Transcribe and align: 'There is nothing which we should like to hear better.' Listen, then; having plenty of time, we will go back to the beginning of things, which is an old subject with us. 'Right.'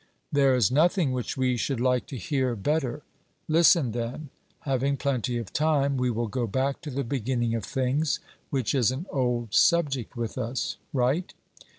'There 0.31 0.55
is 0.55 0.71
nothing 0.71 1.11
which 1.11 1.37
we 1.37 1.55
should 1.55 1.79
like 1.79 2.07
to 2.07 2.17
hear 2.17 2.55
better.' 2.55 3.03
Listen, 3.47 3.91
then; 3.91 4.31
having 4.61 4.97
plenty 4.97 5.37
of 5.37 5.53
time, 5.53 5.95
we 5.95 6.09
will 6.09 6.25
go 6.27 6.47
back 6.47 6.81
to 6.81 6.89
the 6.89 7.03
beginning 7.03 7.53
of 7.53 7.63
things, 7.63 8.19
which 8.49 8.73
is 8.73 8.89
an 8.89 9.05
old 9.11 9.53
subject 9.53 10.17
with 10.17 10.39
us. 10.39 10.77
'Right.' 10.91 11.35